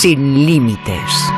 [0.00, 1.37] sin límites.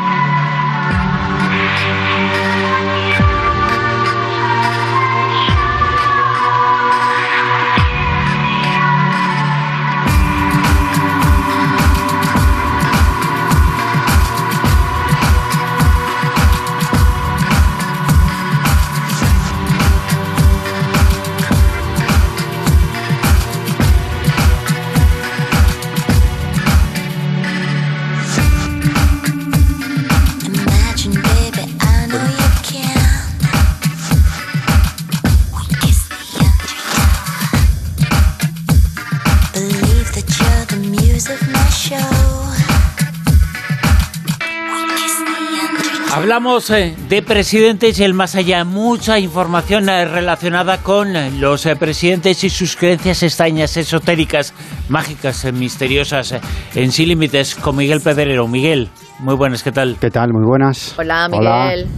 [46.31, 51.67] Hablamos eh, de presidentes y el más allá, mucha información eh, relacionada con eh, los
[51.77, 54.55] presidentes y sus creencias extrañas, esotéricas,
[54.89, 56.37] mágicas, misteriosas,
[56.77, 58.47] en Sin Límites, con Miguel Pedrero.
[58.47, 59.97] Miguel, muy buenas, ¿qué tal?
[60.01, 60.33] ¿Qué tal?
[60.33, 60.95] Muy buenas.
[60.97, 61.89] Hola, Miguel.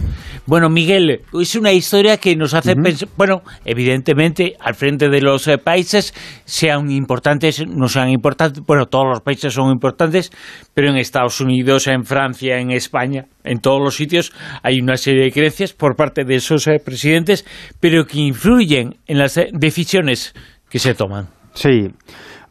[0.45, 5.47] Bueno, Miguel, es una historia que nos hace pensar, bueno, evidentemente, al frente de los
[5.47, 6.13] eh, países,
[6.43, 10.31] sean importantes, no sean importantes, bueno, todos los países son importantes,
[10.73, 15.23] pero en Estados Unidos, en Francia, en España, en todos los sitios hay una serie
[15.23, 17.45] de creencias por parte de esos eh, presidentes,
[17.79, 20.33] pero que influyen en las eh, decisiones
[20.69, 21.29] que se toman.
[21.53, 21.87] Sí.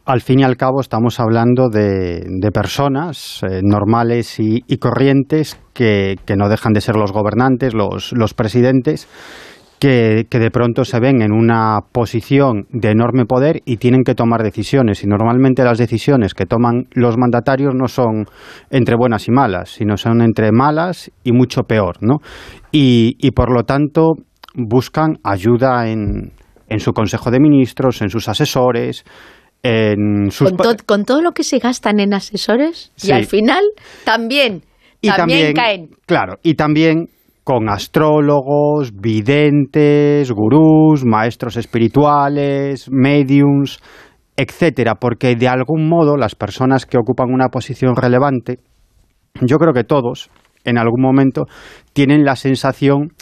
[0.05, 6.49] Al fin y al cabo estamos hablando de, personas eh, normales y, corrientes que, no
[6.49, 9.07] dejan de ser los gobernantes, los, presidentes,
[9.79, 14.43] que, de pronto se ven en una posición de enorme poder y tienen que tomar
[14.43, 15.05] decisiones.
[15.05, 18.25] Y normalmente las decisiones que toman los mandatarios no son
[18.71, 21.95] entre buenas y malas, sino son entre malas y mucho peor.
[22.01, 22.17] ¿no?
[22.73, 24.15] Y, y por lo tanto
[24.53, 26.33] buscan ayuda en,
[26.67, 29.05] en su Consejo de Ministros, en sus asesores,
[30.85, 33.63] con, todo lo que se gastan en asesores y al final
[34.03, 34.61] también,
[35.01, 35.89] también, caen.
[36.05, 37.07] Claro, y también
[37.45, 43.81] con astrólogos, videntes, gurús, maestros espirituales, mediums,
[44.35, 48.59] etcétera, porque de algún modo las personas que ocupan una posición relevante,
[49.41, 50.29] yo creo que todos,
[50.65, 51.43] en algún momento,
[51.93, 53.13] tienen la sensación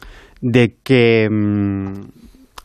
[0.41, 2.21] de que mm,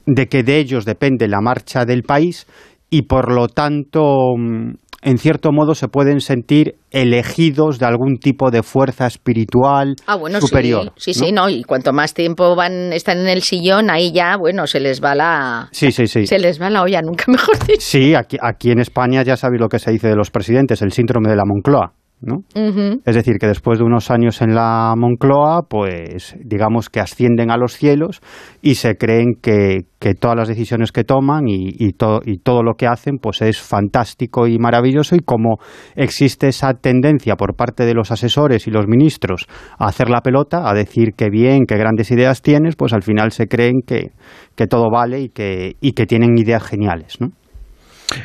[0.07, 2.47] de que de ellos depende la marcha del país
[2.91, 8.51] y por lo tanto mm, en cierto modo se pueden sentir elegidos de algún tipo
[8.51, 10.93] de fuerza espiritual ah, bueno, superior.
[10.97, 11.49] Sí, sí, ¿no?
[11.49, 15.15] Y cuanto más tiempo van están en el sillón, ahí ya, bueno, se les va
[15.15, 16.27] la sí, sí, sí.
[16.27, 17.81] se les va la olla, nunca mejor dicho.
[17.81, 20.93] Sí, aquí, aquí en España ya sabéis lo que se dice de los presidentes, el
[20.93, 21.93] síndrome de la Moncloa.
[22.21, 22.45] ¿No?
[22.55, 27.59] Es decir, que después de unos años en la Moncloa, pues digamos que ascienden a
[27.59, 28.21] los cielos
[28.63, 29.85] y se creen que,
[30.21, 31.95] todas las decisiones que toman y, y,
[32.25, 35.59] y, todo lo que hacen pues es fantástico y maravilloso y como
[35.97, 39.47] existe esa tendencia por parte de los asesores y los ministros
[39.79, 43.33] a hacer la pelota, a decir que bien, que grandes ideas tienes, pues al final
[43.33, 44.13] se creen que,
[44.55, 47.33] que todo vale y que, y que tienen ideas geniales, ¿no?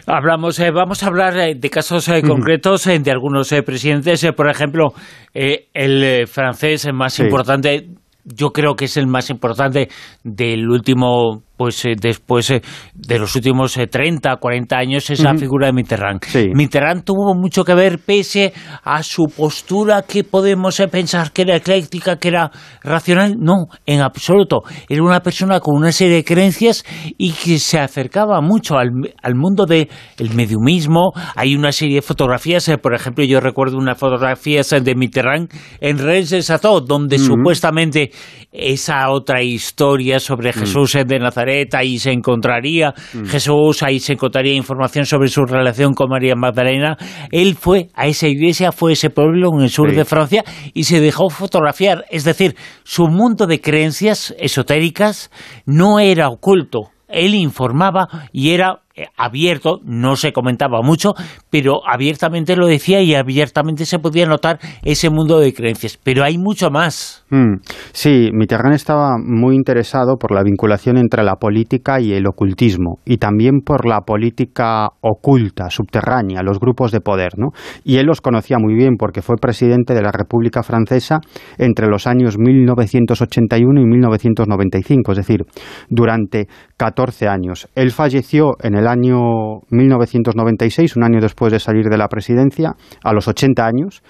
[0.05, 4.25] Hablamos, eh, vamos a hablar eh, de casos eh, concretos de algunos presidentes.
[4.35, 4.93] por ejemplo,
[5.33, 7.87] el francés más importante,
[8.23, 9.89] yo creo que es el más importante
[10.23, 12.63] del último pues eh, después eh,
[12.95, 16.19] de los últimos 30, eh, 40 años esa figura de Mitterrand.
[16.55, 18.51] Mitterrand tuvo mucho que ver pese
[18.83, 22.49] a su postura que podemos pensar que era ecléctica, que era
[22.83, 23.35] racional.
[23.37, 24.61] No, en absoluto.
[24.89, 26.83] Era una persona con una serie de creencias
[27.19, 28.89] y que se acercaba mucho al,
[29.35, 31.11] mundo del el mediumismo.
[31.35, 35.47] Hay una serie de fotografías, por ejemplo, yo recuerdo unas fotografías de Mitterrand
[35.79, 36.41] en Rennes de
[36.87, 38.09] donde supuestamente
[38.51, 40.53] esa otra historia sobre mm.
[40.53, 43.25] Jesús de Nazaret ahí se encontraría mm.
[43.25, 46.97] Jesús, ahí se encontraría información sobre su relación con María Magdalena.
[47.31, 50.83] Él fue a esa iglesia, fue a ese pueblo en el sur de Francia y
[50.83, 52.05] se dejó fotografiar.
[52.09, 55.31] Es decir, su mundo de creencias esotéricas
[55.65, 56.91] no era oculto.
[57.07, 58.81] Él informaba y era
[59.17, 61.13] abierto, no se comentaba mucho,
[61.49, 65.97] pero abiertamente lo decía y abiertamente se podía notar ese mundo de creencias.
[66.01, 67.25] Pero hay mucho más.
[67.29, 67.55] Mm.
[67.91, 73.17] Sí, Mitterrand estaba muy interesado por la vinculación entre la política y el ocultismo y
[73.17, 77.33] también por la política oculta, subterránea, los grupos de poder.
[77.37, 77.49] ¿no?
[77.83, 81.19] Y él los conocía muy bien porque fue presidente de la República Francesa
[81.57, 85.45] entre los años 1981 y 1995, es decir,
[85.89, 86.47] durante
[86.77, 87.67] 14 años.
[87.75, 93.13] Él falleció en el año 1996, un año después de salir de la presidencia, a
[93.13, 94.03] los 80 años,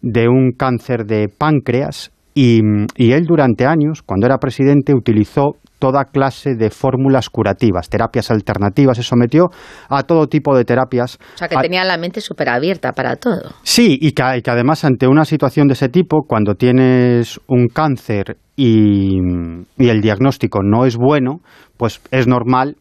[0.00, 2.60] de un cáncer de páncreas Y,
[2.96, 8.96] y él durante años, cuando era presidente, utilizó toda clase de fórmulas curativas, terapias alternativas,
[8.96, 9.46] se sometió
[9.88, 11.18] a todo tipo de terapias.
[11.34, 13.54] O sea, que tenía la mente súper abierta para todo.
[13.62, 19.18] Sí, y que, además ante una situación de ese tipo, cuando tienes un cáncer y,
[19.76, 21.40] y el diagnóstico no es bueno,
[21.76, 22.76] pues es normal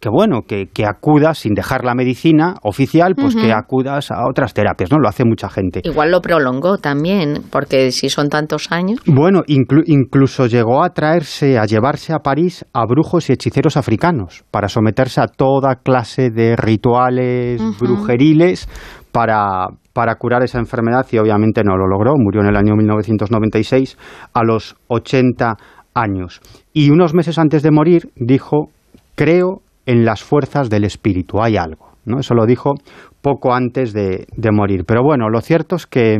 [0.00, 4.54] que bueno, que, que, acudas sin dejar la medicina oficial, pues que acudas a otras
[4.54, 4.98] terapias, ¿no?
[4.98, 5.80] Lo hace mucha gente.
[5.82, 9.00] Igual lo prolongó también, porque si son tantos años.
[9.06, 14.68] Bueno, incluso llegó a traerse, a llevarse a París a brujos y hechiceros africanos para
[14.68, 18.68] someterse a toda clase de rituales brujeriles
[19.10, 22.12] para, para curar esa enfermedad y obviamente no lo logró.
[22.16, 23.98] Murió en el año 1996
[24.32, 25.56] a los 80
[25.94, 26.40] años.
[26.72, 28.70] Y unos meses antes de morir dijo,
[29.16, 31.88] creo en las fuerzas del espíritu, hay algo.
[32.04, 32.20] ¿no?
[32.20, 32.74] Eso lo dijo
[33.22, 34.84] poco antes de, morir.
[34.86, 36.18] Pero bueno, lo cierto es que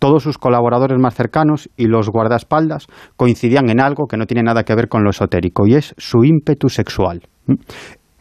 [0.00, 4.64] todos sus colaboradores más cercanos y los guardaespaldas coincidían en algo que no tiene nada
[4.64, 7.22] que ver con lo esotérico, y es su ímpetu sexual.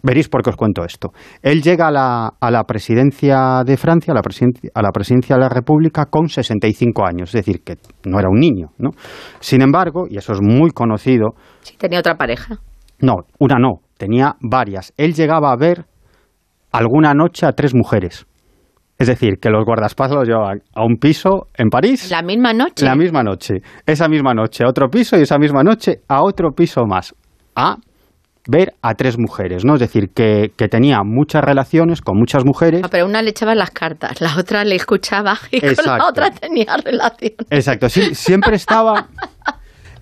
[0.04, 1.10] Veréis por qué os cuento esto.
[1.42, 5.36] Él llega a la, a la presidencia de Francia, a la, presidencia, a la presidencia
[5.36, 8.68] de la República, con 65 años, es decir, que no era un niño.
[8.78, 8.92] ¿no?
[9.40, 11.34] Sin embargo, y eso es muy conocido.
[11.62, 12.60] Sí, tenía otra pareja.
[13.00, 14.94] No, una no, tenía varias.
[14.98, 15.86] Él llegaba a ver
[16.72, 18.26] alguna noche a tres mujeres.
[18.98, 22.10] Es decir, que los guardaespaldas los llevaban a un piso en París.
[22.10, 22.86] ¿La misma noche?
[22.86, 23.56] La misma noche.
[23.86, 27.14] Esa misma noche a otro piso y esa misma noche a otro piso más.
[27.56, 27.76] A
[28.48, 29.74] ver a tres mujeres, ¿no?
[29.74, 32.82] Es decir, que, tenía muchas relaciones con muchas mujeres.
[32.90, 36.78] pero una le echaba las cartas, la otra le escuchaba y con la otra tenía
[36.78, 37.48] relaciones.
[37.50, 39.08] Exacto, sí, siempre estaba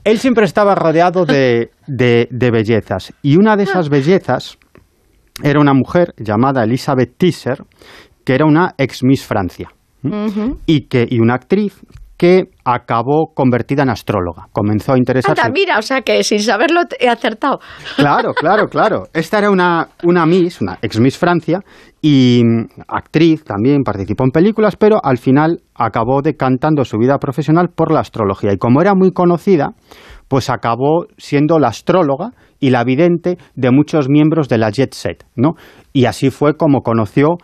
[0.03, 3.13] él siempre estaba rodeado de, bellezas.
[3.21, 4.57] Y una de esas bellezas
[5.41, 7.63] era una mujer llamada Elizabeth Tisser,
[8.23, 9.69] que era una ex Miss Francia
[10.65, 11.79] y, que, y una actriz
[12.23, 14.47] que acabó convertida en astróloga.
[14.53, 15.41] Comenzó a interesarse.
[15.41, 17.59] Anda, mira, o sea que sin saberlo he acertado.
[17.97, 19.07] Claro, claro, claro.
[19.13, 21.59] Esta era una, una Miss, una ex Miss Francia,
[22.01, 22.41] y
[22.87, 27.99] actriz también, participó en películas, pero al final acabó decantando su vida profesional por la
[27.99, 28.53] astrología.
[28.53, 29.71] Y como era muy conocida,
[30.29, 35.25] pues acabó siendo la astróloga y la vidente de muchos miembros de la Jet Set,
[35.35, 35.55] ¿no?
[35.91, 37.35] Y así fue como conoció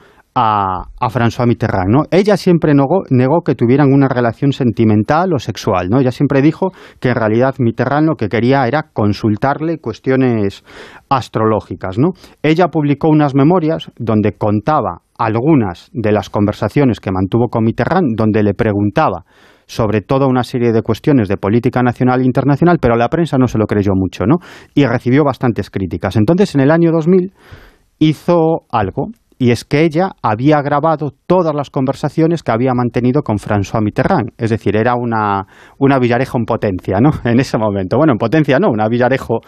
[0.42, 1.90] a, François Mitterrand.
[1.90, 2.04] ¿no?
[2.12, 5.90] Ella siempre negó, negó, que tuvieran una relación sentimental o sexual.
[5.90, 6.00] ¿no?
[6.00, 10.64] Ella siempre dijo que en realidad Mitterrand lo que quería era consultarle cuestiones
[11.10, 11.98] astrológicas.
[11.98, 12.12] ¿no?
[12.42, 18.42] Ella publicó unas memorias donde contaba algunas de las conversaciones que mantuvo con Mitterrand, donde
[18.42, 19.26] le preguntaba
[19.66, 23.48] sobre toda una serie de cuestiones de política nacional e internacional, pero la prensa no
[23.48, 24.38] se lo creyó mucho, ¿no?
[24.74, 26.16] Y recibió bastantes críticas.
[26.16, 27.34] Entonces, en el año 2000
[28.00, 29.10] hizo algo
[29.42, 34.32] y es que ella había grabado todas las conversaciones que había mantenido con François Mitterrand.
[34.38, 35.48] Es decir, era una,
[35.78, 37.12] una Villarejo en potencia, ¿no?
[37.24, 37.98] En ese momento.
[37.98, 39.40] Bueno, en potencia no, una Villarejo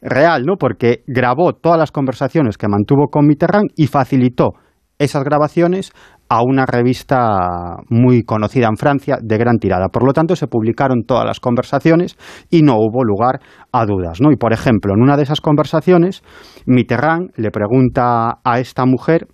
[0.00, 0.54] real, ¿no?
[0.56, 4.52] Porque grabó todas las conversaciones que mantuvo con Mitterrand y facilitó
[5.00, 5.92] esas grabaciones
[6.28, 9.88] a una revista muy conocida en Francia de gran tirada.
[9.88, 12.16] Por lo tanto, se publicaron todas las conversaciones
[12.50, 13.40] y no hubo lugar
[13.72, 14.20] a dudas.
[14.20, 14.30] ¿no?
[14.30, 16.22] Y, por ejemplo, en una de esas conversaciones,
[16.66, 19.26] Mitterrand le pregunta a esta mujer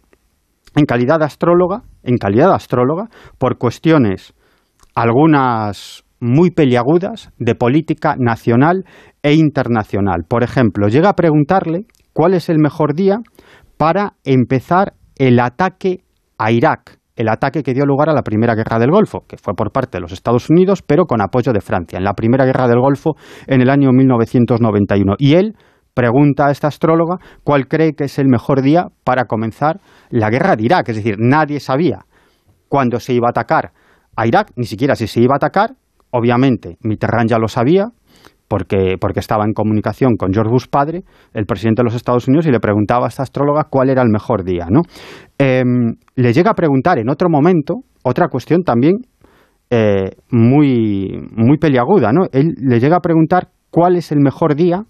[0.77, 3.09] en calidad de astróloga, en calidad de astróloga,
[3.39, 4.35] por cuestiones
[4.95, 8.85] algunas muy peliagudas de política nacional
[9.23, 10.25] e internacional.
[10.29, 13.19] Por ejemplo, llega a preguntarle cuál es el mejor día
[13.77, 16.05] para empezar el ataque
[16.39, 19.55] a Irak, el ataque que dio lugar a la Primera Guerra del Golfo, que fue
[19.55, 22.69] por parte de los Estados Unidos, pero con apoyo de Francia, en la Primera Guerra
[22.69, 23.17] del Golfo
[23.47, 25.15] en el año 1991.
[25.19, 25.55] Y él
[25.97, 30.55] pregunta a esta astróloga cuál cree que es el mejor día para comenzar la guerra
[30.55, 30.91] de Irak.
[30.91, 32.05] Es decir, nadie sabía
[32.69, 33.73] cuándo se iba a atacar
[34.15, 35.71] a Irak, ni siquiera si se iba a atacar.
[36.11, 37.87] Obviamente, Mitterrand ya lo sabía,
[38.47, 42.47] porque, porque estaba en comunicación con George Bush padre, el presidente de los Estados Unidos,
[42.47, 44.67] y le preguntaba a esta astróloga cuál era el mejor día.
[44.71, 44.83] ¿no?
[45.39, 48.97] Em, le llega a preguntar en otro momento otra cuestión también
[49.71, 52.13] eh, muy, muy peliaguda.
[52.13, 52.27] ¿no?
[52.33, 54.85] Él le llega a preguntar cuál es el mejor día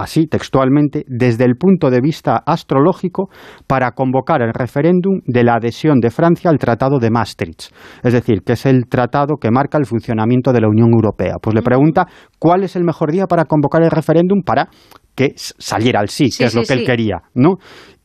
[0.00, 3.28] así textualmente, desde el punto de vista astrológico,
[3.66, 8.42] para convocar el referéndum de la adhesión de Francia al Tratado de Maastricht, es decir,
[8.44, 11.34] que es el tratado que marca el funcionamiento de la Unión Europea.
[11.40, 12.06] Pues le pregunta
[12.38, 14.68] cuál es el mejor día para convocar el referéndum para
[15.14, 17.56] que saliera al sí, que es lo que él quería, ¿no?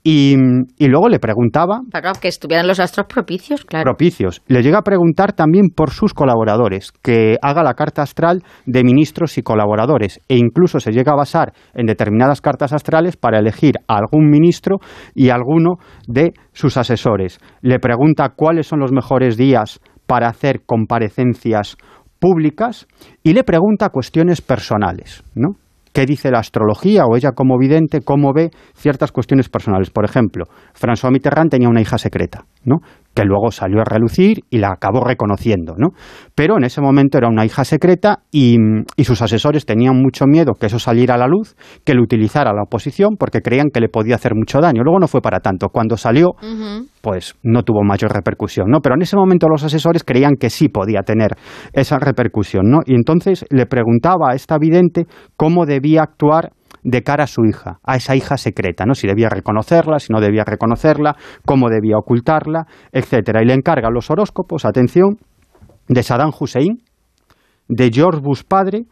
[0.07, 0.37] Y,
[0.77, 1.81] luego le preguntaba...
[2.21, 3.85] Que estuvieran los astros propicios, claro.
[3.85, 4.43] Propicios.
[4.45, 9.35] Le llega a preguntar también por sus colaboradores, que haga la carta astral de ministros
[9.39, 13.97] y colaboradores, e incluso se llega a basar en determinadas cartas astrales para elegir a
[13.97, 14.77] algún ministro
[15.15, 17.39] y alguno de sus asesores.
[17.61, 21.77] Le pregunta cuáles son los mejores días para hacer comparecencias
[22.19, 22.85] públicas
[23.23, 25.55] y le pregunta cuestiones personales, ¿no?
[25.95, 29.91] Qué dice la astrología o ella como vidente, cómo ve ciertas cuestiones personales.
[29.91, 30.43] Por ejemplo,
[30.77, 32.79] François Mitterrand tenía una hija secreta, ¿no?
[33.15, 35.89] Que luego salió a relucir y la acabó reconociendo, ¿no?
[36.35, 38.57] Pero en ese momento era una hija secreta y,
[39.05, 42.63] sus asesores tenían mucho miedo que eso saliera a la luz, que lo utilizara la
[42.63, 44.81] oposición porque creían que le podía hacer mucho daño.
[44.83, 45.69] Luego no fue para tanto.
[45.69, 46.31] Cuando salió,
[47.01, 48.79] pues no tuvo mayor repercusión, ¿no?
[48.81, 51.37] Pero en ese momento los asesores creían que sí podía tener
[51.71, 52.79] esa repercusión, ¿no?
[52.85, 55.05] Y entonces le preguntaba a esta vidente
[55.37, 56.51] cómo debía actuar
[56.85, 58.93] de cara a su hija, a esa hija secreta, ¿no?
[58.93, 63.41] Si debía reconocerla, si no debía reconocerla, cómo debía ocultarla, etcétera.
[63.41, 65.17] Y le encarga los horóscopos, atención,
[65.87, 66.83] de Saddam Hussein,
[67.67, 68.83] de George Bush padre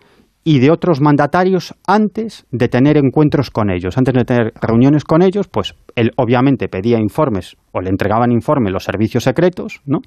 [0.44, 5.22] y de otros mandatarios antes de tener encuentros con ellos, antes de tener reuniones con
[5.22, 10.00] ellos, pues él obviamente pedía informes o le entregaban informes los servicios secretos, ¿no?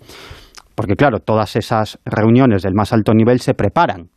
[0.76, 4.10] Porque claro, todas esas reuniones del más alto nivel se preparan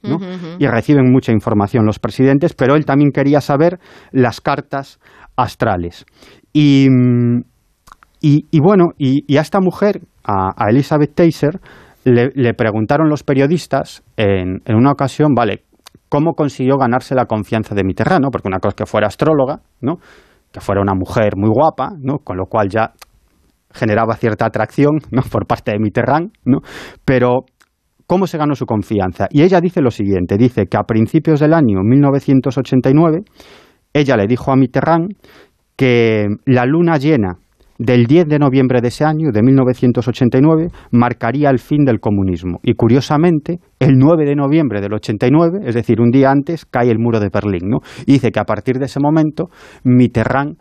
[0.60, 3.80] y reciben mucha información los presidentes, pero él también quería saber
[4.12, 5.00] las cartas
[5.38, 6.06] astrales.
[6.52, 6.88] Y,
[8.22, 11.62] y, bueno, y, a esta mujer, a, Elizabeth Taser,
[12.04, 15.64] le, preguntaron los periodistas en, en, una ocasión, vale,
[16.10, 18.26] ¿cómo consiguió ganarse la confianza de Mitterrand?
[18.32, 20.00] Porque una cosa es que fuera astróloga, ¿no?
[20.52, 22.20] que fuera una mujer muy guapa, ¿no?
[22.20, 22.94] con lo cual ya
[23.74, 25.22] generaba cierta atracción ¿no?
[25.22, 26.60] por parte de Mitterrand, ¿no?
[27.06, 27.46] pero
[28.08, 29.28] ¿cómo se ganó su confianza?
[29.30, 33.22] Y ella dice lo siguiente, dice que a principios del año 1989
[33.94, 35.14] ella le dijo a Mitterrand
[35.76, 37.40] que la luna llena
[37.80, 42.60] del 10 de noviembre de ese año, de 1989, marcaría el fin del comunismo.
[42.62, 47.00] Y curiosamente, el 9 de noviembre del 89, es decir, un día antes, cae el
[47.00, 47.70] muro de Berlín.
[47.70, 47.78] ¿no?
[48.06, 49.46] Y dice que a partir de ese momento,
[49.86, 50.58] Mitterrand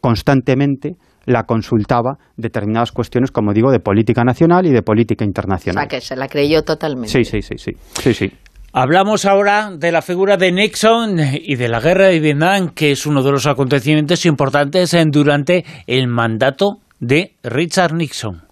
[0.00, 0.96] constantemente
[1.28, 5.84] la consultaba determinadas cuestiones, como digo, de política nacional y de política internacional.
[5.84, 7.10] O sea, que se la creyó totalmente.
[7.10, 7.72] Sí, sí, sí, sí.
[8.00, 8.32] sí, sí.
[8.72, 13.06] Hablamos ahora de la figura de Nixon y de la guerra de Vietnam, que es
[13.06, 18.42] uno de los acontecimientos importantes durante el mandato de Richard Nixon.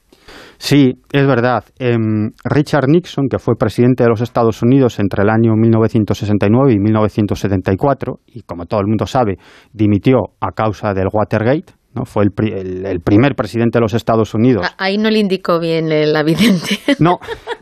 [0.59, 1.65] Sí, es verdad.
[1.79, 6.79] Em, Richard Nixon, que fue presidente de los Estados Unidos entre el año 1969 y
[6.79, 9.37] 1974, y como todo el mundo sabe,
[9.73, 12.05] dimitió a causa del Watergate, ¿no?
[12.05, 14.67] Fue el, primer presidente de los Estados Unidos.
[14.69, 16.79] Ah, ahí no le indicó bien el evidente.
[16.99, 17.19] No,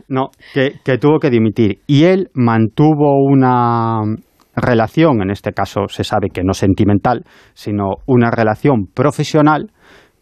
[0.07, 1.79] no, que, tuvo que dimitir.
[1.87, 3.99] Y él mantuvo una
[4.55, 7.23] relación, en este caso se sabe que no sentimental,
[7.53, 9.71] sino una relación profesional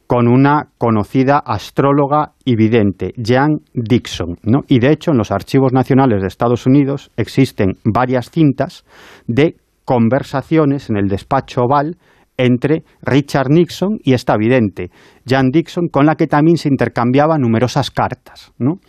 [0.08, 4.38] con una conocida astróloga y vidente, Jan Dixon.
[4.44, 4.62] ¿no?
[4.68, 8.84] Y de hecho, en los archivos nacionales de Estados Unidos existen varias cintas
[9.28, 9.56] de
[9.86, 11.98] conversaciones en el despacho oval
[12.38, 14.90] entre Richard Nixon y esta vidente,
[15.28, 18.54] Jan Dixon, con la que también se intercambiaba numerosas cartas.
[18.58, 18.80] ¿no?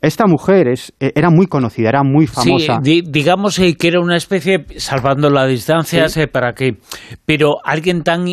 [0.00, 2.80] Esta mujer es, eh, era muy conocida, era muy famosa.
[2.82, 6.78] Sí, digamos eh, que era una especie, salvando la distancia, para que,
[7.24, 8.26] pero alguien tan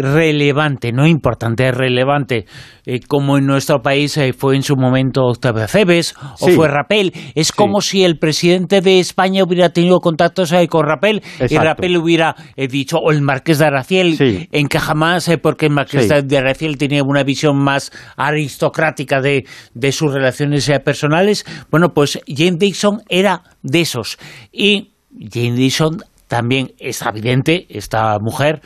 [0.00, 2.46] relevante, no importante, relevante,
[2.86, 7.12] eh, como en nuestro país eh, fue en su momento Octavio Cebes o fue Rapel.
[7.34, 11.96] Es como si el presidente de España hubiera tenido contactos eh, con Rapel y Rapel
[11.96, 17.02] hubiera dicho, o el marqués de Araciel encaja más porque el marqués de Araciel tenía
[17.02, 21.44] una visión más aristocrática de, de sus relaciones personales.
[21.70, 24.18] Bueno, pues Jane Dixon era de esos.
[24.52, 28.60] Y Jane Dixon también es evidente, esta mujer,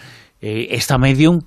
[0.45, 1.41] eh, esta medium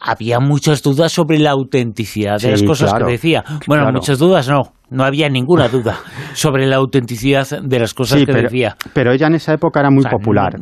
[0.00, 3.44] había muchas dudas sobre la autenticidad de las cosas que decía.
[3.66, 5.98] Bueno, muchas dudas no, no había ninguna duda
[6.34, 8.76] sobre la autenticidad de las cosas que decía.
[8.94, 10.56] Pero ella en esa época era muy popular.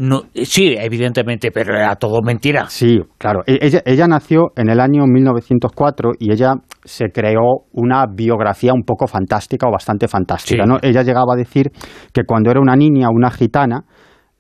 [0.45, 2.67] sí, evidentemente, pero era todo mentira.
[2.69, 3.43] Sí, claro.
[3.47, 6.55] E-, ella, nació en el año 1904 y ella
[6.85, 10.65] se creó una biografía un poco fantástica o bastante fantástica.
[10.67, 10.79] ¿no?
[10.83, 11.71] Ella llegaba a decir
[12.13, 13.85] que cuando era una niña, una gitana,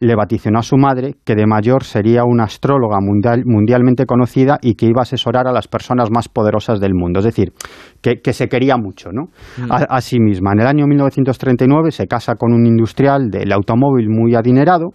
[0.02, 4.74] le vaticinó a su madre que de mayor sería una astróloga mundial, mundialmente conocida y
[4.74, 7.20] que iba a asesorar a las personas más poderosas del mundo.
[7.20, 7.52] Es decir,
[8.00, 9.26] que, se quería mucho ¿no?
[9.58, 9.70] Mm.
[9.70, 10.54] a, sí misma.
[10.54, 14.90] En el año 1939 se casa con un industrial del automóvil muy adinerado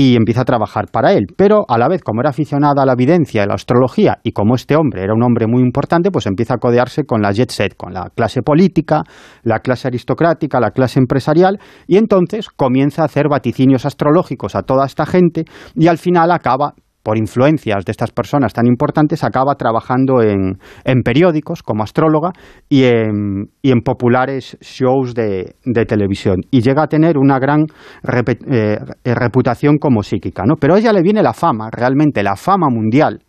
[0.00, 1.26] y empieza a trabajar para él.
[1.36, 4.54] Pero a la vez, como era aficionada a la evidencia, a la astrología, y como
[4.54, 7.76] este hombre era un hombre muy importante, pues empieza a codearse con la jet set,
[7.76, 9.02] con la clase política,
[9.42, 14.86] la clase aristocrática, la clase empresarial, y entonces comienza a hacer vaticinios astrológicos a toda
[14.86, 20.20] esta gente y al final acaba por influencias de estas personas tan importantes, acaba trabajando
[20.22, 22.32] en, en periódicos como astróloga
[22.68, 23.48] y en,
[23.84, 26.40] populares shows de, de, televisión.
[26.50, 27.66] Y llega a tener una gran
[28.04, 30.44] eh, reputación como psíquica.
[30.44, 30.56] ¿no?
[30.56, 33.20] Pero a ella le viene la fama, realmente la fama mundial.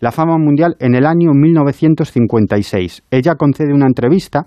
[0.00, 3.02] La fama mundial en el año 1956.
[3.10, 4.44] Ella concede una entrevista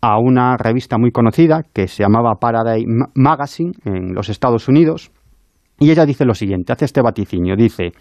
[0.00, 5.10] a una revista muy conocida que se llamaba Paradigm Magazine en los Estados Unidos
[5.78, 7.92] y ella dice lo siguiente, hace este vaticinio, dice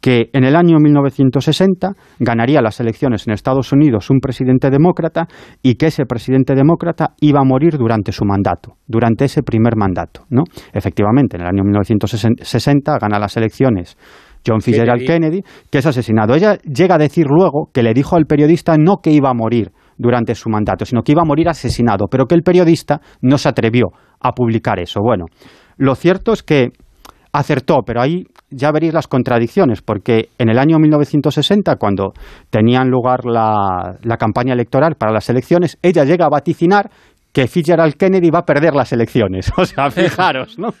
[0.00, 5.26] que en el año 1960 ganaría las elecciones en Estados Unidos un presidente demócrata
[5.62, 10.24] y que ese presidente demócrata iba a morir durante su mandato, durante ese primer mandato.
[10.30, 10.44] ¿no?
[10.72, 13.96] Efectivamente, en el año 1960 gana las elecciones
[14.46, 15.42] John Fitzgerald Kennedy.
[15.70, 16.34] que es asesinado.
[16.34, 19.70] Ella llega a decir luego que le dijo al periodista no que iba a morir
[19.98, 23.50] durante su mandato, sino que iba a morir asesinado, pero que el periodista no se
[23.50, 23.88] atrevió
[24.20, 25.00] a publicar eso.
[25.02, 25.26] Bueno,
[25.76, 26.70] lo cierto es que
[27.32, 32.12] acertó, pero ahí ya veréis las contradicciones, porque en el año 1960, cuando
[32.50, 36.90] tenían lugar la, la, campaña electoral para las elecciones, ella llega a vaticinar
[37.32, 39.52] que Fitzgerald Kennedy va a perder las elecciones.
[39.60, 40.72] O sea, fijaros, ¿no?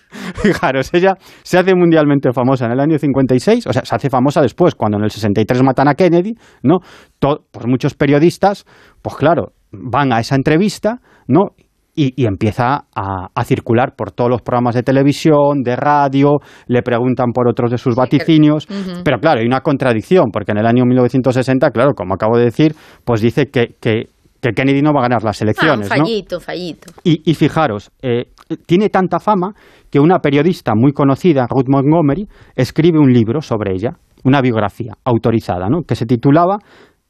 [0.42, 4.40] Fijaros, ella se hace mundialmente famosa en el año 56, o sea, se hace famosa
[4.40, 6.78] después, cuando en el 63 matan a Kennedy, ¿no?
[7.18, 8.64] pues muchos periodistas,
[9.02, 11.50] pues claro, van a esa entrevista, ¿no?
[11.94, 17.48] Y, empieza a, circular por todos los programas de televisión, de radio, le preguntan por
[17.48, 18.66] otros de sus vaticinios,
[19.04, 22.74] pero claro, hay una contradicción, porque en el año 1960, claro, como acabo de decir,
[23.04, 24.04] pues dice que, que,
[24.40, 25.90] Kennedy no va a ganar las elecciones.
[25.90, 26.92] Ah, un fallito, fallito.
[27.04, 28.30] Y, fijaros, eh,
[28.66, 29.52] tiene tanta fama
[29.90, 33.90] que una periodista muy conocida, Ruth Montgomery, escribe un libro sobre ella,
[34.24, 35.82] una biografía autorizada, ¿no?
[35.82, 36.58] que se titulaba,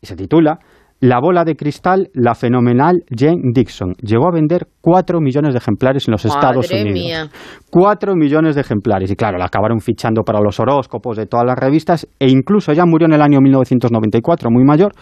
[0.00, 0.58] y se titula
[1.00, 3.95] la bola de cristal, la fenomenal Jane Dixon.
[4.02, 6.92] Llegó a vender 4 millones de ejemplares en los Estados Unidos.
[6.92, 7.28] Mía.
[7.71, 9.11] 4 millones de ejemplares.
[9.11, 12.85] Y claro, la acabaron fichando para los horóscopos de todas las revistas e incluso ella
[12.85, 14.92] murió en el año 1994, muy mayor,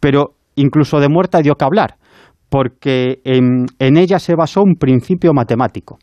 [0.00, 1.94] pero incluso de muerta dio que hablar,
[2.50, 5.98] porque en, ella se basó un principio matemático.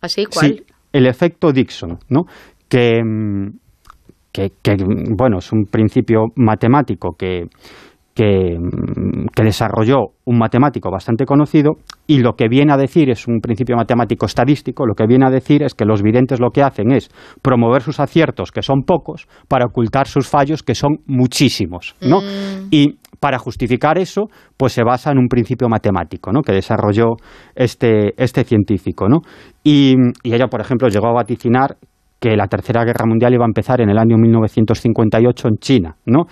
[0.00, 0.24] ¿Así?
[0.24, 0.46] ¿Cuál?
[0.46, 2.22] Sí, el efecto Dixon, ¿no?
[2.70, 4.76] que, que,
[5.16, 7.46] bueno, es un principio matemático que
[8.20, 11.72] Mm, que, desarrolló un matemático bastante conocido
[12.06, 15.30] y lo que viene a decir es un principio matemático estadístico, lo que viene a
[15.30, 17.08] decir es que los videntes lo que hacen es
[17.40, 22.20] promover sus aciertos, que son pocos, para ocultar sus fallos, que son muchísimos, ¿no?
[22.20, 22.68] Mm.
[22.70, 26.42] Y para justificar eso, pues se basa en un principio matemático, ¿no?
[26.42, 27.16] Que desarrolló
[27.54, 29.20] este, este científico, ¿no?
[29.64, 31.76] Y, y ella, por ejemplo, llegó a vaticinar
[32.20, 36.26] que la Tercera Guerra Mundial iba a empezar en el año 1958 en China, ¿no?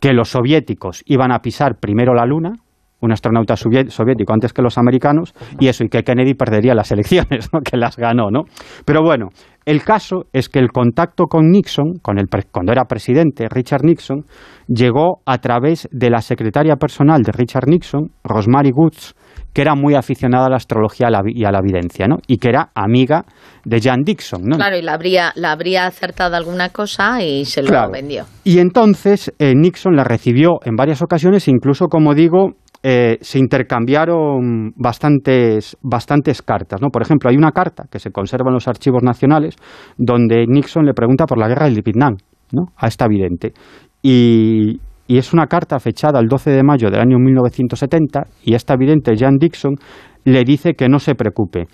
[0.00, 2.54] Que los soviéticos iban a pisar primero la Luna,
[3.00, 7.48] un astronauta soviético antes que los americanos, y eso, y que Kennedy perdería las elecciones,
[7.64, 8.42] que las ganó, ¿no?
[8.84, 9.28] Pero bueno,
[9.66, 14.24] el caso es que el contacto con Nixon, con el cuando era presidente, Richard Nixon,
[14.68, 19.14] llegó a través de la secretaria personal de Richard Nixon, Rosemary Woods,
[19.52, 22.18] que era muy aficionada a la astrología y a la evidencia, ¿no?
[22.26, 23.24] Y que era amiga
[23.64, 24.56] de Jan Dixon, ¿no?
[24.56, 28.26] Claro, y la habría, la habría acertado alguna cosa y se lo vendió.
[28.44, 32.50] Y entonces eh, Nixon la recibió en varias ocasiones, incluso, como digo,
[32.88, 36.80] eh, se intercambiaron bastantes, bastantes cartas.
[36.80, 36.90] ¿no?
[36.90, 39.56] Por ejemplo, hay una carta que se conserva en los archivos nacionales
[39.98, 42.14] donde Nixon le pregunta por la guerra del Vietnam
[42.52, 42.66] ¿no?
[42.76, 43.54] a esta vidente.
[44.02, 48.76] Y, y es una carta fechada el 12 de mayo del año 1970 y esta
[48.76, 49.74] vidente Jan Dixon
[50.22, 51.66] le dice que no se preocupe,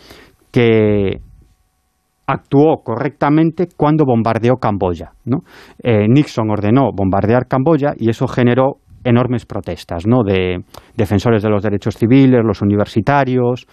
[0.50, 1.20] que
[2.26, 5.12] actuó correctamente cuando bombardeó Camboya.
[5.26, 5.40] ¿no?
[5.82, 10.22] Eh, Nixon ordenó bombardear Camboya y eso generó enormes protestas ¿no?
[10.24, 10.58] de
[10.96, 13.66] defensores de los derechos civiles, los universitarios,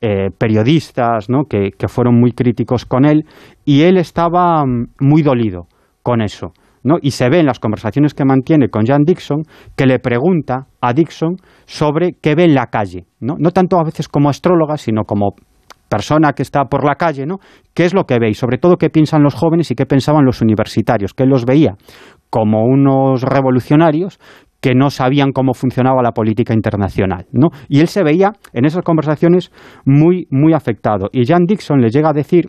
[0.00, 1.44] eh, periodistas ¿no?
[1.44, 3.24] que, fueron muy críticos con él
[3.64, 5.66] y él estaba mm, muy dolido
[6.02, 6.52] con eso.
[7.00, 9.44] Y se ve en las conversaciones que mantiene con Jan Dixon
[9.76, 13.36] que le pregunta a Dixon sobre qué ve en la calle, ¿no?
[13.38, 15.36] No tanto a veces como astróloga, sino como
[15.88, 17.36] persona que está por la calle, ¿no?
[17.74, 18.30] ¿Qué es lo que ve?
[18.30, 21.44] Y sobre todo qué piensan los jóvenes y qué pensaban los universitarios, que él los
[21.44, 21.76] veía
[22.30, 24.18] como unos revolucionarios
[24.62, 27.48] que no sabían cómo funcionaba la política internacional, ¿no?
[27.68, 29.52] Y él se veía en esas conversaciones
[29.84, 32.48] muy muy afectado y Jan Dixon le llega a decir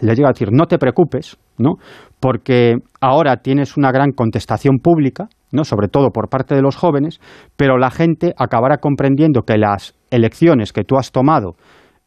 [0.00, 1.76] le llega a decir, no te preocupes, ¿no?
[2.20, 5.64] porque ahora tienes una gran contestación pública, ¿no?
[5.64, 7.20] sobre todo por parte de los jóvenes,
[7.56, 11.54] pero la gente acabará comprendiendo que las elecciones que tú has tomado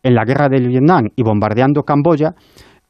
[0.04, 2.34] en la guerra del Vietnam y bombardeando Camboya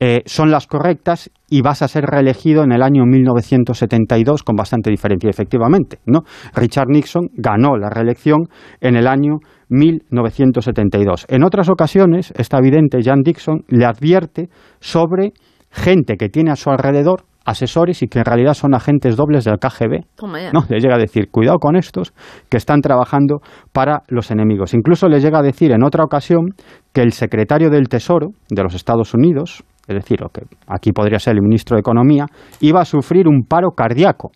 [0.04, 4.90] eh, son las correctas y vas a ser reelegido en el año 1972 con bastante
[4.90, 6.00] diferencia, efectivamente.
[6.08, 6.22] ¿no?
[6.56, 8.48] Richard Nixon ganó la reelección
[8.80, 9.38] en el año
[9.70, 11.28] 1972.
[11.30, 15.34] En otras ocasiones, esta evidente Jan Dixon le advierte sobre
[15.70, 19.58] gente que tiene a su alrededor asesores y que en realidad son agentes dobles del
[19.58, 20.06] KGB.
[20.54, 22.14] No, le llega a decir, cuidado con estos
[22.50, 24.74] que están trabajando para los enemigos.
[24.74, 26.56] Incluso le llega a decir en otra ocasión
[26.94, 31.36] que el secretario del Tesoro de los Estados Unidos, es decir, que aquí podría ser
[31.36, 32.26] el ministro de Economía,
[32.60, 34.32] iba a sufrir un paro cardíaco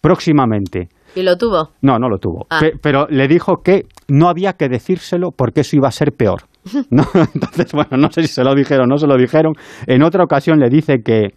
[0.00, 0.88] próximamente.
[1.14, 1.70] ¿Y lo tuvo?
[1.82, 2.46] No, no lo tuvo.
[2.50, 2.60] Ah.
[2.82, 6.42] pero le dijo que no había que decírselo porque eso iba a ser peor.
[6.90, 7.04] ¿no?
[7.34, 9.54] Entonces, bueno, no sé si se lo dijeron o no se lo dijeron.
[9.86, 11.28] En otra ocasión le dice que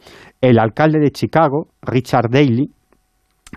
[0.41, 2.69] el alcalde de Chicago, Richard Daley,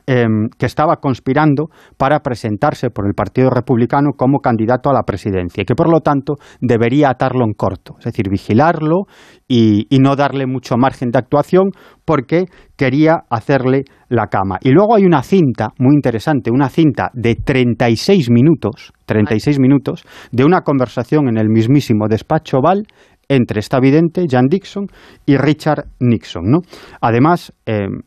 [0.06, 5.62] Em, que estaba conspirando para presentarse por el Partido Republicano como candidato a la presidencia
[5.62, 9.04] y que por lo tanto debería atarlo en corto, es decir, vigilarlo
[9.46, 11.72] y, no darle mucho margen de actuación
[12.06, 14.56] porque quería hacerle la cama.
[14.62, 20.44] Y luego hay una cinta muy interesante, una cinta de 36 minutos, 36 minutos de
[20.44, 22.84] una conversación en el mismísimo despacho Oval
[23.28, 24.86] entre esta vidente, Jan Dixon,
[25.26, 26.50] y Richard Nixon.
[26.50, 26.60] ¿no?
[27.00, 28.00] Además, em,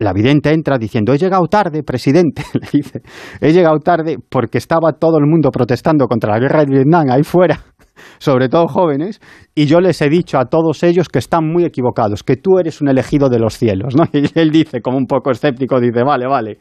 [0.00, 3.02] la vidente entra diciendo, he llegado tarde, presidente, le dice,
[3.40, 7.22] he llegado tarde porque estaba todo el mundo protestando contra la guerra de Vietnam ahí
[7.22, 7.60] fuera,
[8.18, 9.20] sobre todo jóvenes,
[9.54, 12.80] y yo les he dicho a todos ellos que están muy equivocados, que tú eres
[12.80, 14.04] un elegido de los cielos, ¿no?
[14.12, 16.58] Y él dice, como un poco escéptico, dice, vale, vale,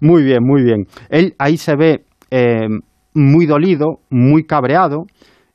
[0.00, 0.84] muy bien, muy bien.
[1.10, 2.66] Él ahí se ve eh,
[3.14, 5.04] muy dolido, muy cabreado,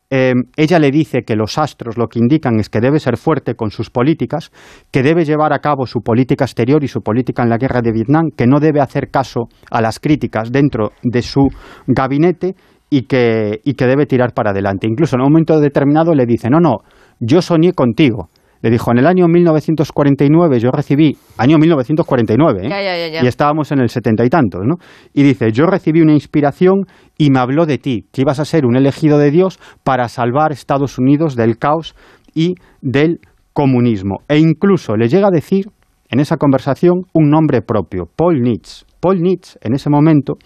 [0.10, 3.56] eh, ella le dice que los astros lo que indican es que debe ser fuerte
[3.56, 4.52] con sus políticas,
[4.92, 7.92] que debe llevar a cabo su política exterior y su política en la guerra de
[7.92, 11.48] Vietnam, que no debe hacer caso a las críticas dentro de su
[11.86, 12.56] gabinete
[12.90, 14.88] y que, y que debe tirar para adelante.
[14.90, 16.78] Incluso en un momento determinado le dice, no, no,
[17.20, 18.30] yo soñé contigo
[18.62, 23.20] le dijo, en el año 1949 yo recibí, año 1949, ¿eh?
[23.24, 24.76] y estábamos en el setenta y tantos, ¿no?
[25.14, 26.86] Y dice, yo recibí una inspiración
[27.18, 30.52] y me habló de ti, que ibas a ser un elegido de Dios para salvar
[30.52, 31.96] Estados Unidos del caos
[32.34, 33.20] y del
[33.54, 34.20] comunismo.
[34.28, 35.70] E incluso le llega a decir
[36.10, 38.89] en esa conversación un nombre propio, Paul Nietzsche.
[39.00, 40.38] Paul Nietzsche en ese momento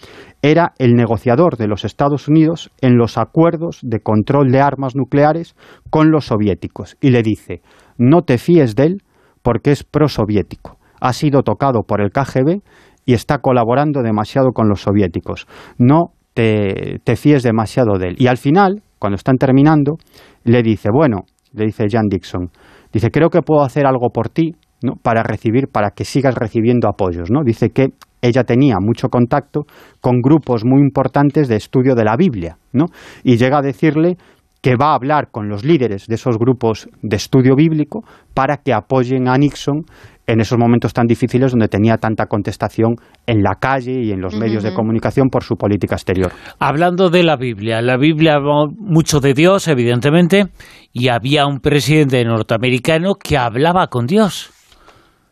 [0.42, 5.56] era el negociador de los Estados Unidos en los acuerdos de control de armas nucleares
[5.89, 7.62] con los soviéticos y le dice,
[7.98, 8.98] no te fíes de él
[9.42, 10.78] porque es prosoviético.
[11.00, 12.62] Ha sido tocado por el KGB
[13.06, 15.48] y está colaborando demasiado con los soviéticos.
[15.78, 18.16] No te, fíes demasiado de él.
[18.18, 19.98] Y al final, cuando están terminando,
[20.44, 22.50] le dice, bueno, le dice Jan Dixon,
[22.92, 24.94] dice, creo que puedo hacer algo por ti, ¿no?
[25.02, 27.44] para recibir, para que sigas recibiendo apoyos, ¿no?
[27.44, 27.89] Dice que
[28.23, 29.65] ella tenía mucho contacto
[30.01, 32.86] con grupos muy importantes de estudio de la Biblia, ¿no?
[33.23, 34.15] Y llega a decirle
[34.62, 38.73] que va a hablar con los líderes de esos grupos de estudio bíblico para que
[38.73, 39.83] apoyen a Nixon
[40.25, 42.95] en esos momentos tan difíciles donde tenía tanta contestación
[43.27, 46.31] en la calle y en los medios de comunicación por su política exterior.
[46.59, 50.45] Hablando de la Biblia, la Biblia habla mucho de Dios, evidentemente,
[50.93, 54.53] y había un presidente norteamericano que hablaba con Dios.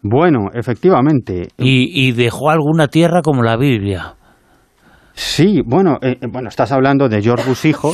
[0.03, 1.47] Bueno, efectivamente.
[1.57, 4.15] Y, dejó alguna tierra como la Biblia.
[5.13, 7.91] Sí, bueno, eh, eh, bueno, estás hablando de George Bush hijo,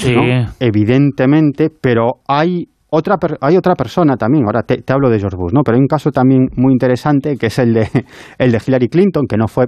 [0.59, 5.61] evidentemente, pero hay otra, hay otra persona también, ahora te, hablo de George Bush, ¿no?
[5.63, 7.89] Pero hay un caso también muy interesante que es el de,
[8.37, 9.65] el de Hillary Clinton, que no fue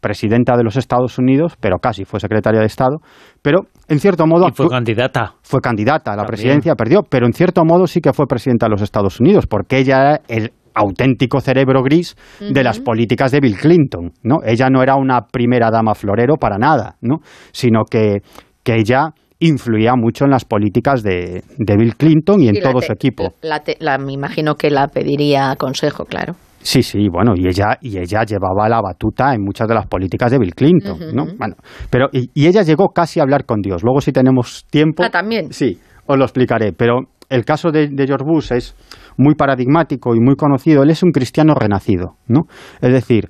[0.00, 2.98] presidenta de los Estados Unidos, pero casi fue secretaria de Estado,
[3.42, 4.46] pero en cierto modo...
[4.48, 5.34] Y fue, candidata.
[5.42, 8.70] Fue candidata a la presidencia, perdió, pero en cierto modo sí que fue presidenta de
[8.70, 13.56] los Estados Unidos, porque ella era el auténtico cerebro gris de las políticas de Bill
[13.56, 14.38] Clinton, ¿no?
[14.44, 17.18] Ella no era una primera dama florero para nada, ¿no?
[17.52, 18.22] Sino que,
[18.62, 22.92] que ella influía mucho en las políticas de, de Bill Clinton y en todo su
[22.92, 23.34] equipo.
[23.42, 26.34] La, me imagino que la pediría consejo, claro.
[26.60, 30.32] Sí, sí, bueno, y ella, y ella llevaba la batuta en muchas de las políticas
[30.32, 31.26] de Bill Clinton, ¿no?
[31.38, 31.54] Bueno,
[31.88, 33.82] pero, y, ella llegó casi a hablar con Dios.
[33.84, 35.04] Luego, si tenemos tiempo.
[35.04, 35.52] Ah, también.
[35.52, 36.72] Sí, os lo explicaré.
[36.72, 38.74] Pero el caso de, de George Bush es
[39.18, 40.82] muy paradigmático y muy conocido.
[40.82, 42.46] Él es un cristiano renacido, ¿no?
[42.80, 43.28] Es decir,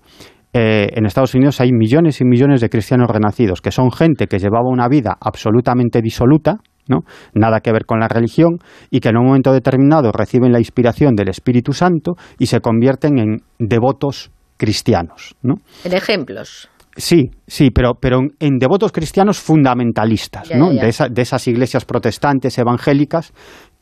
[0.52, 4.38] eh, en Estados Unidos hay millones y millones de cristianos renacidos, que son gente que
[4.38, 6.56] llevaba una vida absolutamente disoluta,
[6.88, 7.00] ¿no?
[7.34, 8.58] nada que ver con la religión,
[8.90, 13.18] y que en un momento determinado reciben la inspiración del Espíritu Santo y se convierten
[13.18, 15.36] en devotos cristianos.
[15.42, 15.56] ¿no?
[15.84, 16.70] En ejemplos.
[16.96, 20.70] Sí, sí, pero, pero en devotos cristianos fundamentalistas, ¿no?
[20.70, 23.32] De, de, esas iglesias protestantes evangélicas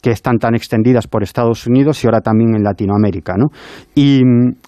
[0.01, 3.47] que están tan extendidas por Estados Unidos y ahora también en Latinoamérica, ¿no?
[3.95, 4.21] Y,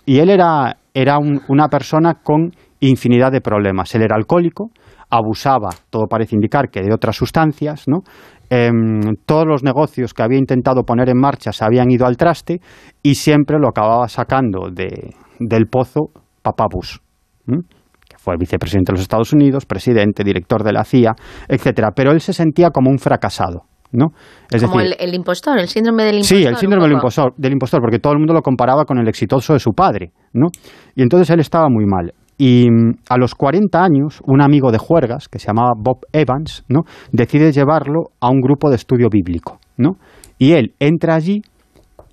[0.07, 3.95] él era, era una persona con infinidad de problemas.
[3.95, 4.71] Él era alcohólico,
[5.11, 7.87] abusaba, todo parece indicar que de otras sustancias.
[8.51, 12.61] Em, todos los negocios que había intentado poner en marcha se habían ido al traste
[13.03, 16.11] y siempre lo acababa sacando de, del pozo
[16.43, 17.01] Papabus,
[17.47, 21.14] que fue el vicepresidente de los Estados Unidos, presidente, director de la CIA,
[21.47, 21.91] etcétera.
[21.95, 23.64] Pero él se sentía como un fracasado.
[23.92, 24.09] ¿No?
[24.51, 26.38] Es Como el, impostor, el síndrome del impostor.
[26.38, 29.09] Sí, el síndrome del impostor, del impostor, porque todo el mundo lo comparaba con el
[29.09, 30.48] exitoso de su padre, ¿no?
[30.94, 32.12] Y entonces él estaba muy mal.
[32.38, 36.64] Y mm, a los 40 años, un amigo de juergas, que se llamaba Bob Evans,
[36.68, 36.83] ¿no?
[37.12, 39.59] decide llevarlo a un grupo de estudio bíblico.
[39.77, 39.96] ¿no?
[40.38, 41.42] Y él entra allí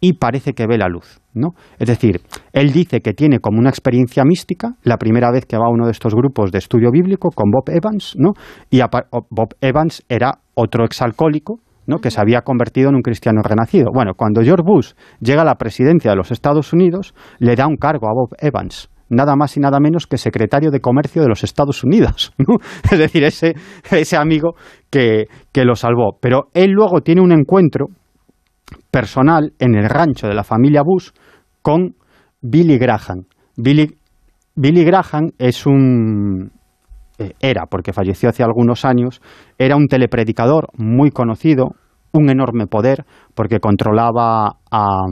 [0.01, 1.21] y parece que ve la luz.
[1.35, 1.49] ¿no?
[1.77, 2.21] Es decir,
[2.53, 5.85] él dice que tiene como una experiencia mística, la primera vez que va a uno
[5.85, 8.31] de estos grupos de estudio bíblico con Bob Evans, ¿no?
[8.71, 11.99] y Bob Evans era otro exalcohólico ¿no?
[11.99, 13.91] que se había convertido en un cristiano renacido.
[13.93, 17.77] Bueno, cuando George Bush llega a la presidencia de los Estados Unidos, le da un
[17.77, 21.43] cargo a Bob Evans, nada más y nada menos que secretario de Comercio de los
[21.43, 22.33] Estados Unidos.
[22.91, 23.55] Es decir, ese,
[23.91, 24.55] ese amigo
[24.89, 26.17] que, que lo salvó.
[26.19, 27.87] Pero él luego tiene un encuentro
[28.91, 31.09] personal en el rancho de la familia Bush
[31.61, 31.95] con
[32.41, 33.25] Billy Graham.
[33.57, 33.97] Billy,
[34.55, 36.51] Billy Graham es un,
[37.17, 39.21] eh, era, porque falleció hace algunos años,
[39.57, 41.71] era un telepredicador muy conocido,
[42.11, 45.05] un enorme poder, porque controlaba a,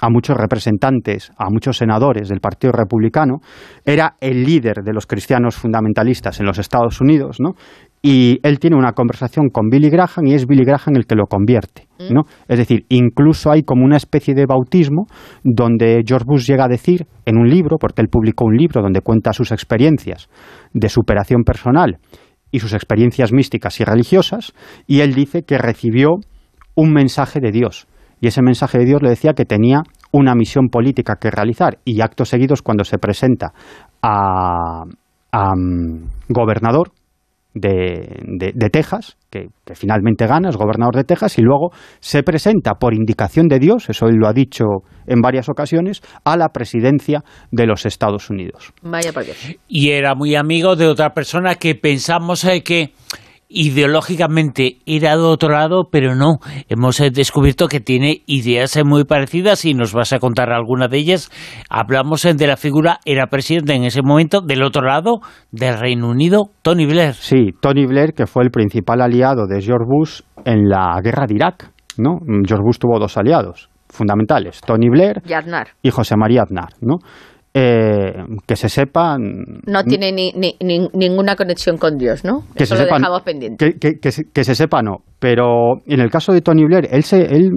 [0.00, 3.38] a, muchos representantes, a muchos senadores del Partido Republicano,
[3.84, 7.52] era el líder de los cristianos fundamentalistas en los Estados Unidos, ¿no?
[8.00, 11.26] Y él tiene una conversación con Billy Graham y es Billy Graham el que lo
[11.26, 12.14] convierte, mm.
[12.14, 12.22] ¿no?
[12.46, 15.06] Es decir, incluso hay como una especie de bautismo
[15.42, 19.00] donde George Bush llega a decir en un libro, porque él publicó un libro donde
[19.00, 20.28] cuenta sus experiencias
[20.72, 21.98] de superación personal
[22.50, 24.54] y sus experiencias místicas y religiosas,
[24.86, 26.16] y él dice que recibió
[26.74, 27.88] un mensaje de Dios,
[28.20, 29.82] y ese mensaje de Dios le decía que tenía
[30.12, 33.52] una misión política que realizar, y actos seguidos cuando se presenta
[34.02, 34.84] a,
[35.56, 36.90] mm, gobernador,
[37.60, 42.94] de, de, Texas, que, finalmente gana, es gobernador de Texas, y luego se presenta por
[42.94, 44.64] indicación de Dios, eso él lo ha dicho
[45.06, 48.72] en varias ocasiones, a la presidencia de los Estados Unidos.
[48.82, 49.12] Vaya
[49.68, 52.92] Y era muy amigo de otra persona que pensamos eh, que
[53.48, 56.38] ideológicamente era de otro lado, pero no.
[56.68, 60.88] Hemos eh, descubierto que tiene ideas eh, muy parecidas y nos vas a contar alguna
[60.88, 61.30] de ellas.
[61.70, 66.08] Hablamos eh, de la figura, era presidente en ese momento del otro lado del Reino
[66.08, 67.14] Unido, Tony Blair.
[67.14, 71.34] Sí, Tony Blair, que fue el principal aliado de George Bush en la guerra de
[71.34, 71.72] Irak.
[71.96, 72.18] ¿no?
[72.46, 76.74] George Bush tuvo dos aliados fundamentales, Tony Blair y, y José María Aznar.
[76.80, 76.98] ¿no?
[77.60, 78.12] Eh,
[78.46, 79.16] que se sepa...
[79.18, 80.32] No tiene ni,
[80.92, 82.44] ninguna conexión con Dios, ¿no?
[82.54, 83.74] Que se sepa, dejamos pendiente.
[83.74, 84.98] Que, se sepa, no.
[85.18, 87.50] Pero en el caso de Tony Blair, él, se, él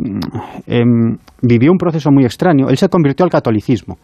[0.66, 2.70] em, vivió un proceso muy extraño.
[2.70, 4.00] Él se convirtió al catolicismo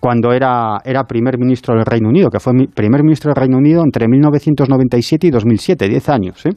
[0.00, 3.82] cuando era, era primer ministro del Reino Unido, que fue primer ministro del Reino Unido
[3.84, 6.46] entre 1997 y 2007, 10 años.
[6.46, 6.54] ¿eh?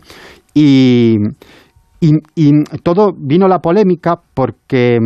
[0.55, 1.17] Y,
[1.99, 4.97] y, y, todo vino la polémica porque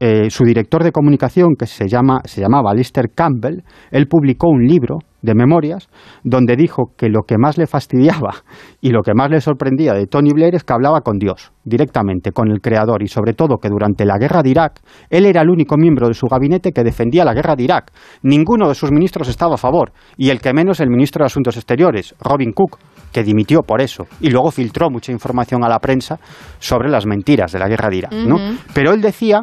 [0.00, 4.66] eh, su director de comunicación, que se, llama, se llamaba Alistair Campbell, él publicó un
[4.66, 5.88] libro de memorias
[6.22, 8.34] donde dijo que lo que más le fastidiaba
[8.80, 12.32] y lo que más le sorprendía de Tony Blair es que hablaba con Dios, directamente,
[12.32, 15.48] con el Creador, y sobre todo que durante la guerra de Irak, él era el
[15.48, 17.92] único miembro de su gabinete que defendía la guerra de Irak.
[18.22, 21.56] Ninguno de sus ministros estaba a favor, y el que menos el ministro de Asuntos
[21.56, 22.78] Exteriores, Robin Cook,
[23.10, 26.18] que dimitió por eso, y luego filtró mucha información a la prensa
[26.58, 28.12] sobre las mentiras de la guerra de Irak.
[28.12, 28.36] ¿no?
[28.74, 29.40] Pero él decía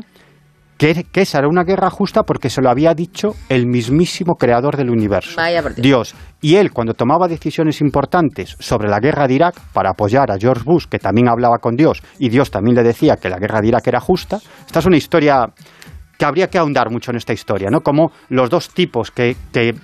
[0.82, 4.90] que, esa era una guerra justa porque se lo había dicho el mismísimo creador del
[4.90, 5.40] universo,
[5.78, 6.16] Dios.
[6.42, 10.64] Y él, cuando tomaba decisiones importantes sobre la guerra de Irak, para apoyar a George
[10.66, 13.68] Bush, que también hablaba con Dios, y Dios también le decía que la guerra de
[13.68, 15.46] Irak era justa, esta es una historia
[16.18, 17.82] que habría que ahondar mucho en esta historia, ¿no?
[17.82, 19.76] Como los dos tipos que, que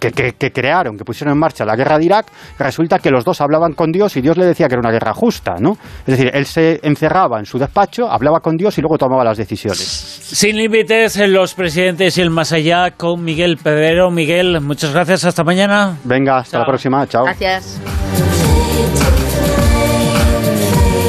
[0.00, 2.26] que, crearon, que pusieron en marcha la guerra de Irak,
[2.58, 5.12] resulta que los dos hablaban con Dios y Dios le decía que era una guerra
[5.12, 5.76] justa, ¿no?
[6.00, 9.36] Es decir, él se encerraba en su despacho, hablaba con Dios y luego tomaba las
[9.36, 9.78] decisiones.
[9.78, 14.10] Sin límites en los presidentes y el más allá con Miguel Pedrero.
[14.10, 15.98] Miguel, muchas gracias, hasta mañana.
[16.04, 17.24] Venga, hasta la próxima, chao.
[17.24, 18.39] Gracias.